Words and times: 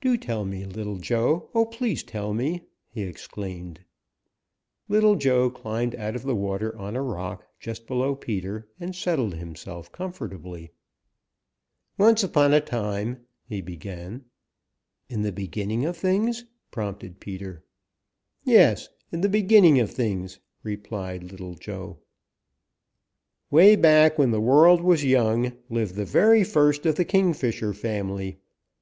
"Do 0.00 0.16
tell 0.16 0.46
me, 0.46 0.64
Little 0.64 0.96
Joe! 0.96 1.50
Oh, 1.54 1.66
please 1.66 2.02
tell 2.02 2.32
me!" 2.32 2.62
he 2.88 3.02
exclaimed. 3.02 3.80
Little 4.88 5.16
Joe 5.16 5.50
climbed 5.50 5.94
out 5.96 6.16
of 6.16 6.22
the 6.22 6.34
water 6.34 6.74
on 6.78 6.96
a 6.96 7.02
rock 7.02 7.44
just 7.60 7.86
below 7.86 8.14
Peter 8.14 8.66
and 8.80 8.96
settled 8.96 9.34
himself 9.34 9.92
comfortably. 9.92 10.70
"Once 11.98 12.24
upon 12.24 12.54
a 12.54 12.60
time," 12.62 13.26
he 13.44 13.60
began. 13.60 14.24
"In 15.10 15.20
the 15.20 15.30
beginning 15.30 15.84
of 15.84 15.94
things," 15.94 16.46
prompted 16.70 17.20
Peter. 17.20 17.62
"Yes, 18.44 18.88
in 19.12 19.20
the 19.20 19.28
beginning 19.28 19.78
of 19.78 19.90
things," 19.90 20.38
replied 20.62 21.22
Little 21.22 21.52
Joe, 21.54 21.98
"way 23.50 23.76
back 23.76 24.16
when 24.18 24.30
the 24.30 24.40
world 24.40 24.80
was 24.80 25.04
young, 25.04 25.52
lived 25.68 25.96
the 25.96 26.06
very 26.06 26.44
first 26.44 26.86
of 26.86 26.94
the 26.94 27.04
Kingfisher 27.04 27.74
family. 27.74 28.38